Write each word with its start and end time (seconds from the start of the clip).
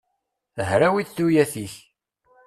Hrawit 0.69 1.09
tuyat-ik! 1.15 1.73